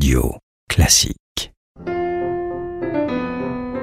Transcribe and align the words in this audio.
Radio 0.00 0.32
Classique. 0.66 1.52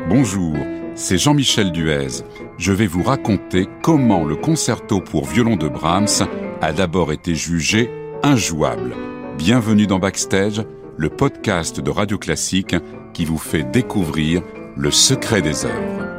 Bonjour, 0.09 0.55
c'est 0.96 1.20
Jean-Michel 1.20 1.71
Duez. 1.71 2.24
Je 2.58 2.71
vais 2.71 2.88
vous 2.88 3.04
raconter 3.04 3.67
comment 3.83 4.25
le 4.25 4.35
concerto 4.35 5.00
pour 5.00 5.25
violon 5.25 5.58
de 5.58 5.67
Brahms 5.67 6.27
a 6.59 6.74
d'abord 6.74 7.11
été 7.11 7.35
jugé 7.35 7.92
injouable. 8.23 8.95
Bienvenue 9.38 9.86
dans 9.86 10.00
Backstage, 10.00 10.64
le 10.98 11.09
podcast 11.09 11.80
de 11.82 11.91
Radio 11.91 12.18
Classique 12.18 12.75
qui 13.13 13.23
vous 13.23 13.38
fait 13.38 13.70
découvrir 13.70 14.41
le 14.75 14.89
secret 14.89 15.43
des 15.43 15.65
œuvres. 15.65 16.16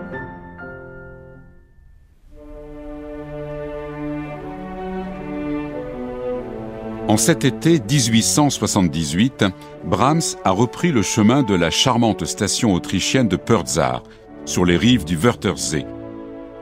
En 7.08 7.16
cet 7.16 7.46
été 7.46 7.80
1878, 7.80 9.46
Brahms 9.86 10.36
a 10.44 10.50
repris 10.50 10.92
le 10.92 11.00
chemin 11.00 11.42
de 11.42 11.54
la 11.54 11.70
charmante 11.70 12.26
station 12.26 12.74
autrichienne 12.74 13.28
de 13.28 13.36
Pörzar, 13.36 14.02
sur 14.44 14.66
les 14.66 14.76
rives 14.76 15.06
du 15.06 15.16
Wörthersee. 15.16 15.86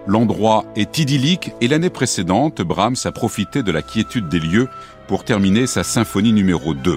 L'endroit 0.06 0.64
est 0.76 1.00
idyllique 1.00 1.50
et 1.60 1.66
l'année 1.66 1.90
précédente, 1.90 2.62
Brahms 2.62 2.94
a 3.06 3.10
profité 3.10 3.64
de 3.64 3.72
la 3.72 3.82
quiétude 3.82 4.28
des 4.28 4.38
lieux 4.38 4.68
pour 5.08 5.24
terminer 5.24 5.66
sa 5.66 5.82
symphonie 5.82 6.32
numéro 6.32 6.74
2. 6.74 6.96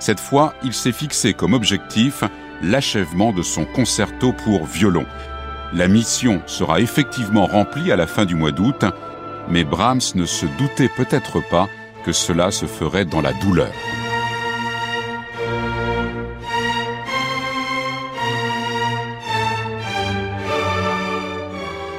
Cette 0.00 0.18
fois, 0.18 0.54
il 0.64 0.72
s'est 0.72 0.90
fixé 0.90 1.34
comme 1.34 1.54
objectif 1.54 2.24
l'achèvement 2.64 3.32
de 3.32 3.42
son 3.42 3.64
concerto 3.64 4.32
pour 4.44 4.66
violon. 4.66 5.06
La 5.72 5.86
mission 5.86 6.42
sera 6.46 6.80
effectivement 6.80 7.46
remplie 7.46 7.92
à 7.92 7.96
la 7.96 8.08
fin 8.08 8.24
du 8.24 8.34
mois 8.34 8.50
d'août, 8.50 8.84
mais 9.48 9.62
Brahms 9.62 10.00
ne 10.16 10.26
se 10.26 10.46
doutait 10.58 10.90
peut-être 10.96 11.48
pas 11.48 11.68
que 12.04 12.12
cela 12.12 12.50
se 12.50 12.66
ferait 12.66 13.04
dans 13.04 13.20
la 13.20 13.32
douleur. 13.32 13.72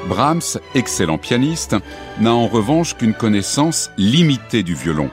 Brahms, 0.08 0.60
excellent 0.74 1.20
pianiste, 1.20 1.76
n'a 2.20 2.34
en 2.34 2.48
revanche 2.48 2.98
qu'une 2.98 3.14
connaissance 3.14 3.92
limitée 3.98 4.64
du 4.64 4.74
violon. 4.74 5.12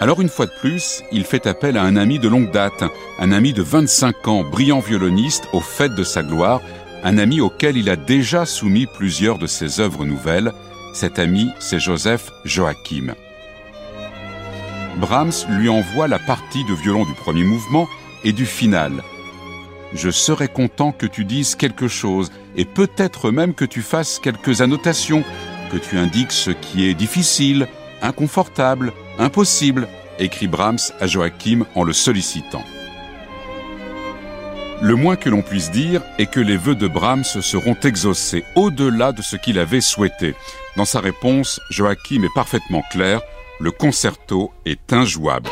Alors 0.00 0.20
une 0.20 0.28
fois 0.28 0.46
de 0.46 0.52
plus, 0.60 1.02
il 1.12 1.24
fait 1.24 1.46
appel 1.46 1.76
à 1.76 1.82
un 1.82 1.96
ami 1.96 2.18
de 2.18 2.28
longue 2.28 2.50
date, 2.50 2.84
un 3.18 3.32
ami 3.32 3.52
de 3.52 3.62
25 3.62 4.28
ans, 4.28 4.44
brillant 4.44 4.80
violoniste 4.80 5.48
au 5.52 5.60
fait 5.60 5.94
de 5.94 6.04
sa 6.04 6.22
gloire, 6.22 6.62
un 7.04 7.18
ami 7.18 7.40
auquel 7.40 7.76
il 7.76 7.90
a 7.90 7.96
déjà 7.96 8.46
soumis 8.46 8.86
plusieurs 8.86 9.38
de 9.38 9.46
ses 9.46 9.78
œuvres 9.80 10.04
nouvelles. 10.04 10.52
Cet 10.94 11.18
ami, 11.18 11.50
c'est 11.58 11.78
Joseph 11.80 12.30
Joachim. 12.44 13.14
Brahms 14.98 15.46
lui 15.48 15.68
envoie 15.68 16.08
la 16.08 16.18
partie 16.18 16.64
de 16.64 16.74
violon 16.74 17.04
du 17.04 17.12
premier 17.12 17.44
mouvement 17.44 17.88
et 18.24 18.32
du 18.32 18.46
final. 18.46 19.04
Je 19.94 20.10
serais 20.10 20.48
content 20.48 20.90
que 20.90 21.06
tu 21.06 21.24
dises 21.24 21.54
quelque 21.54 21.86
chose 21.86 22.32
et 22.56 22.64
peut-être 22.64 23.30
même 23.30 23.54
que 23.54 23.64
tu 23.64 23.80
fasses 23.80 24.18
quelques 24.18 24.60
annotations, 24.60 25.22
que 25.70 25.78
tu 25.78 25.96
indiques 25.96 26.32
ce 26.32 26.50
qui 26.50 26.88
est 26.88 26.94
difficile, 26.94 27.68
inconfortable, 28.02 28.92
impossible, 29.18 29.86
écrit 30.18 30.48
Brahms 30.48 30.92
à 31.00 31.06
Joachim 31.06 31.64
en 31.76 31.84
le 31.84 31.92
sollicitant. 31.92 32.64
Le 34.82 34.94
moins 34.96 35.16
que 35.16 35.28
l'on 35.28 35.42
puisse 35.42 35.70
dire 35.70 36.02
est 36.18 36.30
que 36.30 36.40
les 36.40 36.56
vœux 36.56 36.74
de 36.74 36.88
Brahms 36.88 37.24
seront 37.24 37.76
exaucés 37.82 38.44
au-delà 38.56 39.12
de 39.12 39.22
ce 39.22 39.36
qu'il 39.36 39.58
avait 39.60 39.80
souhaité. 39.80 40.34
Dans 40.76 40.84
sa 40.84 41.00
réponse, 41.00 41.60
Joachim 41.70 42.24
est 42.24 42.34
parfaitement 42.34 42.82
clair 42.90 43.20
le 43.60 43.70
concerto 43.70 44.52
est 44.64 44.92
injouable. 44.92 45.50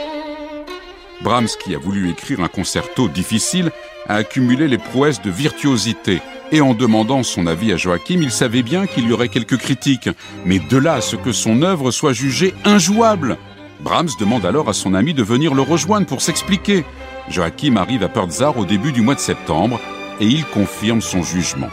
Brahms, 1.22 1.48
qui 1.62 1.74
a 1.74 1.78
voulu 1.78 2.10
écrire 2.10 2.40
un 2.40 2.48
concerto 2.48 3.08
difficile, 3.08 3.72
a 4.08 4.16
accumulé 4.16 4.68
les 4.68 4.78
prouesses 4.78 5.22
de 5.22 5.30
virtuosité. 5.30 6.20
Et 6.52 6.60
en 6.60 6.74
demandant 6.74 7.22
son 7.22 7.46
avis 7.46 7.72
à 7.72 7.76
Joachim, 7.76 8.20
il 8.22 8.30
savait 8.30 8.62
bien 8.62 8.86
qu'il 8.86 9.08
y 9.08 9.12
aurait 9.12 9.28
quelques 9.28 9.56
critiques. 9.56 10.08
Mais 10.44 10.60
de 10.60 10.76
là 10.76 10.94
à 10.94 11.00
ce 11.00 11.16
que 11.16 11.32
son 11.32 11.62
œuvre 11.62 11.90
soit 11.90 12.12
jugée 12.12 12.54
injouable. 12.64 13.36
Brahms 13.80 14.10
demande 14.20 14.46
alors 14.46 14.68
à 14.68 14.72
son 14.72 14.94
ami 14.94 15.12
de 15.12 15.22
venir 15.22 15.54
le 15.54 15.62
rejoindre 15.62 16.06
pour 16.06 16.22
s'expliquer. 16.22 16.84
Joachim 17.28 17.76
arrive 17.76 18.04
à 18.04 18.08
Pörzar 18.08 18.56
au 18.56 18.64
début 18.64 18.92
du 18.92 19.02
mois 19.02 19.16
de 19.16 19.20
septembre 19.20 19.80
et 20.20 20.26
il 20.26 20.44
confirme 20.44 21.00
son 21.00 21.22
jugement. 21.22 21.68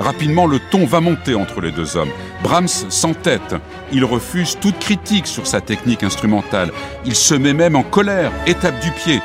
Rapidement, 0.00 0.46
le 0.46 0.58
ton 0.58 0.86
va 0.86 1.00
monter 1.02 1.34
entre 1.34 1.60
les 1.60 1.72
deux 1.72 1.98
hommes. 1.98 2.08
Brahms 2.42 2.68
s'entête. 2.68 3.54
Il 3.92 4.06
refuse 4.06 4.56
toute 4.58 4.78
critique 4.78 5.26
sur 5.26 5.46
sa 5.46 5.60
technique 5.60 6.02
instrumentale. 6.02 6.72
Il 7.04 7.14
se 7.14 7.34
met 7.34 7.52
même 7.52 7.76
en 7.76 7.82
colère, 7.82 8.32
étape 8.46 8.80
du 8.80 8.90
pied. 8.92 9.20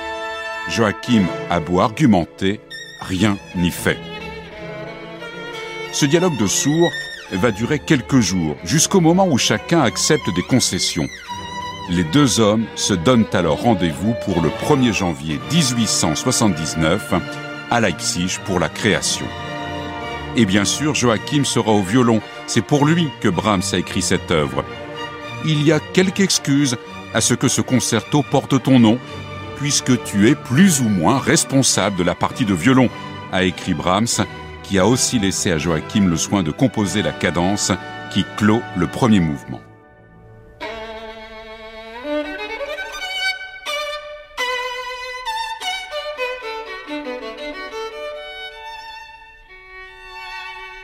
Joachim 0.70 1.24
a 1.50 1.62
beau 1.62 1.80
argumenter, 1.80 2.60
rien 3.00 3.38
n'y 3.56 3.72
fait. 3.72 3.98
Ce 5.94 6.06
dialogue 6.06 6.38
de 6.38 6.48
sourds 6.48 6.92
va 7.32 7.52
durer 7.52 7.80
quelques 7.80 8.20
jours, 8.20 8.58
jusqu'au 8.66 9.00
moment 9.00 9.28
où 9.30 9.38
chacun 9.38 9.82
accepte 9.82 10.30
des 10.36 10.44
concessions. 10.44 11.08
Les 11.90 12.04
deux 12.04 12.42
hommes 12.42 12.66
se 12.76 12.94
donnent 12.94 13.28
alors 13.32 13.62
rendez-vous 13.62 14.14
pour 14.26 14.42
le 14.42 14.50
1er 14.50 14.92
janvier 14.92 15.40
1879 15.54 17.14
à 17.72 17.80
Leipzig 17.80 18.40
pour 18.46 18.60
la 18.60 18.68
création. 18.68 19.26
Et 20.38 20.46
bien 20.46 20.66
sûr, 20.66 20.96
Joachim 20.96 21.46
sera 21.46 21.72
au 21.72 21.82
violon. 21.82 22.22
C'est 22.48 22.62
pour 22.62 22.86
lui 22.86 23.08
que 23.22 23.30
Brahms 23.30 23.62
a 23.72 23.78
écrit 23.78 24.02
cette 24.02 24.32
œuvre. 24.32 24.66
Il 25.46 25.64
y 25.64 25.72
a 25.72 25.80
quelques 25.80 26.22
excuses 26.22 26.78
à 27.14 27.22
ce 27.22 27.34
que 27.34 27.48
ce 27.48 27.62
concerto 27.62 28.24
porte 28.30 28.62
ton 28.62 28.80
nom, 28.80 29.00
puisque 29.58 30.04
tu 30.04 30.30
es 30.30 30.36
plus 30.36 30.82
ou 30.82 30.90
moins 30.90 31.18
responsable 31.18 31.96
de 31.98 32.04
la 32.04 32.16
partie 32.16 32.46
de 32.46 32.54
violon, 32.54 32.90
a 33.32 33.44
écrit 33.44 33.74
Brahms, 33.74 34.26
qui 34.64 34.80
a 34.80 34.88
aussi 34.88 35.20
laissé 35.20 35.52
à 35.52 35.58
Joachim 35.58 36.08
le 36.08 36.18
soin 36.18 36.44
de 36.44 36.52
composer 36.52 37.02
la 37.02 37.12
cadence 37.12 37.72
qui 38.12 38.26
clôt 38.38 38.62
le 38.76 38.88
premier 38.88 39.20
mouvement. 39.20 39.62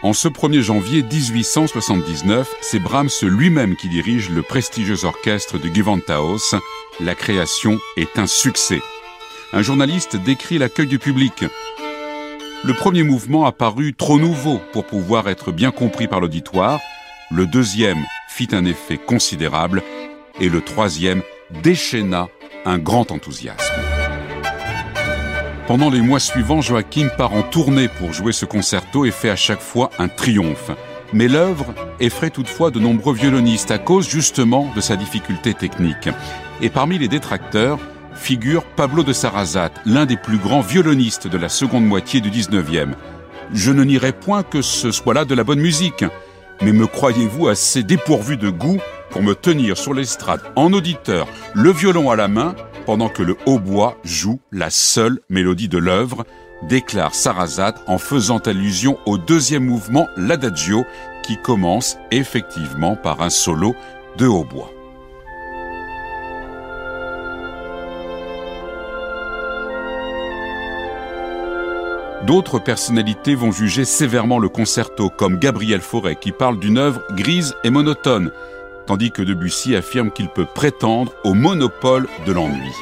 En 0.03 0.13
ce 0.13 0.28
1er 0.28 0.62
janvier 0.62 1.03
1879, 1.03 2.56
c'est 2.62 2.79
Brahms 2.79 3.09
lui-même 3.22 3.75
qui 3.75 3.88
dirige 3.88 4.31
le 4.31 4.41
prestigieux 4.41 5.06
orchestre 5.06 5.59
de 5.59 5.69
Gewandhaus. 5.72 6.56
La 7.00 7.13
création 7.13 7.78
est 7.97 8.17
un 8.17 8.25
succès. 8.25 8.81
Un 9.53 9.62
journaliste 9.62 10.16
décrit 10.16 10.57
l'accueil 10.57 10.88
du 10.88 10.97
public. 10.97 11.45
Le 12.63 12.73
premier 12.73 13.03
mouvement 13.03 13.45
a 13.45 13.51
paru 13.51 13.94
trop 13.94 14.17
nouveau 14.17 14.59
pour 14.73 14.88
pouvoir 14.88 15.29
être 15.29 15.51
bien 15.51 15.69
compris 15.69 16.07
par 16.07 16.19
l'auditoire. 16.19 16.79
Le 17.29 17.45
deuxième 17.45 18.03
fit 18.28 18.50
un 18.53 18.66
effet 18.66 18.97
considérable 18.97 19.83
et 20.39 20.50
le 20.50 20.62
troisième 20.62 21.22
déchaîna 21.62 22.28
un 22.66 22.79
grand 22.79 23.12
enthousiasme. 23.12 23.91
Pendant 25.67 25.89
les 25.89 26.01
mois 26.01 26.19
suivants, 26.19 26.61
Joachim 26.61 27.09
part 27.17 27.33
en 27.33 27.44
tournée 27.44 27.88
pour 27.88 28.13
jouer 28.13 28.33
ce 28.33 28.45
concerto 28.45 29.05
et 29.05 29.11
fait 29.11 29.29
à 29.29 29.35
chaque 29.35 29.61
fois 29.61 29.89
un 29.99 30.07
triomphe. 30.07 30.72
Mais 31.13 31.27
l'œuvre 31.27 31.73
effraie 31.99 32.29
toutefois 32.29 32.72
de 32.72 32.79
nombreux 32.79 33.13
violonistes 33.13 33.71
à 33.71 33.77
cause 33.77 34.09
justement 34.09 34.71
de 34.75 34.81
sa 34.81 34.95
difficulté 34.95 35.53
technique. 35.53 36.09
Et 36.61 36.69
parmi 36.69 36.97
les 36.97 37.07
détracteurs 37.07 37.79
figure 38.13 38.63
Pablo 38.63 39.03
de 39.03 39.13
Sarrazat, 39.13 39.71
l'un 39.85 40.05
des 40.05 40.17
plus 40.17 40.38
grands 40.38 40.61
violonistes 40.61 41.27
de 41.27 41.38
la 41.38 41.50
seconde 41.50 41.85
moitié 41.85 42.21
du 42.21 42.29
19e. 42.29 42.94
Je 43.53 43.71
ne 43.71 43.83
nierai 43.83 44.11
point 44.13 44.44
que 44.44 44.61
ce 44.61 44.91
soit 44.91 45.13
là 45.13 45.25
de 45.25 45.35
la 45.35 45.44
bonne 45.44 45.59
musique, 45.59 46.05
mais 46.61 46.71
me 46.71 46.88
croyez-vous 46.88 47.47
assez 47.47 47.83
dépourvu 47.83 48.38
de 48.38 48.50
goût 48.50 48.79
pour 49.09 49.23
me 49.23 49.33
tenir 49.33 49.77
sur 49.77 49.94
l'estrade 49.94 50.41
en 50.55 50.71
auditeur, 50.71 51.27
le 51.53 51.71
violon 51.71 52.11
à 52.11 52.16
la 52.16 52.27
main, 52.27 52.55
pendant 52.86 53.09
que 53.09 53.24
le 53.24 53.38
hautbois 53.46 53.97
joue 54.03 54.40
la 54.52 54.69
seule 54.69 55.19
mélodie 55.30 55.69
de 55.69 55.78
l'œuvre, 55.78 56.25
déclare 56.63 57.16
Sarrazat 57.16 57.75
en 57.88 57.98
faisant 57.98 58.39
allusion 58.39 58.98
au 59.06 59.18
deuxième 59.18 59.66
mouvement, 59.66 60.07
l'adagio, 60.18 60.86
qui 61.24 61.38
commence 61.38 61.98
effectivement 62.12 62.95
par 62.95 63.22
un 63.22 63.30
solo 63.30 63.75
de 64.18 64.28
hautbois. 64.28 64.72
D'autres 72.25 72.60
personnalités 72.60 73.34
vont 73.34 73.51
juger 73.51 73.84
sévèrement 73.84 74.38
le 74.38 74.48
concerto, 74.48 75.10
comme 75.10 75.39
Gabriel 75.39 75.81
Fauré, 75.81 76.16
qui 76.16 76.31
parle 76.31 76.60
d'une 76.60 76.77
œuvre 76.77 77.01
grise 77.16 77.56
et 77.63 77.72
monotone, 77.72 78.31
tandis 78.91 79.11
que 79.11 79.21
Debussy 79.21 79.73
affirme 79.73 80.11
qu'il 80.11 80.27
peut 80.27 80.43
prétendre 80.43 81.13
au 81.23 81.33
monopole 81.33 82.09
de 82.25 82.33
l'ennui. 82.33 82.73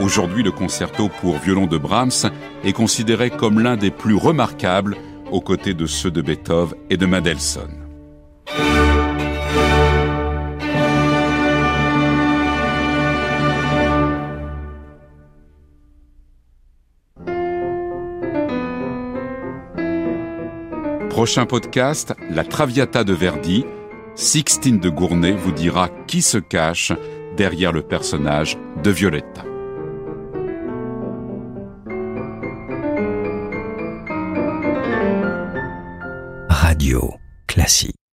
Aujourd'hui, 0.00 0.42
le 0.42 0.50
concerto 0.50 1.08
pour 1.08 1.38
violon 1.38 1.68
de 1.68 1.78
Brahms 1.78 2.32
est 2.64 2.72
considéré 2.72 3.30
comme 3.30 3.60
l'un 3.60 3.76
des 3.76 3.92
plus 3.92 4.16
remarquables 4.16 4.96
aux 5.30 5.40
côtés 5.40 5.74
de 5.74 5.86
ceux 5.86 6.10
de 6.10 6.20
Beethoven 6.20 6.76
et 6.90 6.96
de 6.96 7.06
Mendelssohn. 7.06 7.70
Prochain 21.16 21.46
podcast, 21.46 22.12
la 22.28 22.44
Traviata 22.44 23.02
de 23.02 23.14
Verdi. 23.14 23.64
Sixtine 24.16 24.78
de 24.78 24.90
Gournay 24.90 25.32
vous 25.32 25.50
dira 25.50 25.88
qui 26.06 26.20
se 26.20 26.36
cache 26.36 26.92
derrière 27.38 27.72
le 27.72 27.80
personnage 27.80 28.58
de 28.84 28.90
Violetta. 28.90 29.42
Radio 36.50 37.14
classique. 37.46 38.05